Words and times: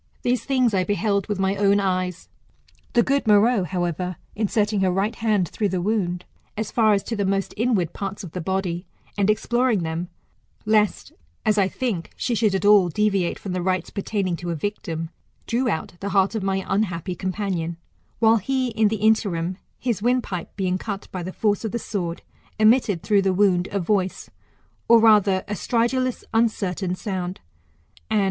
These 0.23 0.45
things 0.45 0.73
I 0.73 0.83
beheld 0.83 1.27
with 1.27 1.37
my 1.39 1.55
own 1.57 1.79
eyes. 1.79 2.27
The 2.93 3.03
good 3.03 3.27
Meroe, 3.27 3.65
however, 3.65 4.15
inserting 4.35 4.79
her 4.79 4.89
right 4.89 5.13
hand 5.13 5.49
through 5.49 5.69
the 5.69 5.79
wound, 5.79 6.25
as 6.57 6.71
far 6.71 6.93
as 6.93 7.03
the 7.03 7.15
mqst 7.17 7.53
inward 7.55 7.93
parts 7.93 8.23
of 8.23 8.31
the 8.31 8.41
body, 8.41 8.87
and 9.15 9.29
exploring 9.29 9.83
them; 9.83 10.07
lest 10.65 11.13
(as 11.45 11.59
I 11.59 11.67
think) 11.67 12.09
she 12.15 12.33
should 12.33 12.55
at 12.55 12.65
all 12.65 12.89
deviate 12.89 13.37
from 13.37 13.51
the 13.51 13.61
rites 13.61 13.91
pertaining 13.91 14.35
to 14.37 14.49
a 14.49 14.55
victim; 14.55 15.11
drew 15.45 15.69
out 15.69 15.93
the 15.99 16.07
he^rt 16.09 16.33
of 16.33 16.41
my 16.41 16.65
unhappy 16.67 17.13
companion; 17.13 17.77
while 18.17 18.37
he 18.37 18.69
in 18.69 18.87
the 18.87 18.95
interim, 19.05 19.57
his 19.77 20.01
windpipe 20.01 20.55
being 20.55 20.79
cut 20.79 21.07
by 21.11 21.21
the 21.21 21.31
force 21.31 21.63
of 21.63 21.71
the 21.73 21.77
sword, 21.77 22.23
emitted 22.57 23.03
through 23.03 23.21
the 23.21 23.33
wound 23.35 23.67
a 23.71 23.79
voice, 23.79 24.31
or 24.87 24.99
rather 24.99 25.43
a 25.47 25.53
stridulous 25.55 26.23
uncertain 26.33 26.95
sound, 26.95 27.39
and, 27.39 27.39
with 27.39 28.09
the 28.09 28.15
12 28.15 28.19
i. 28.19 28.19